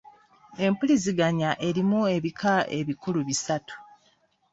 [0.65, 3.75] Empuliziganya erimu ebika ebikulu bisatu.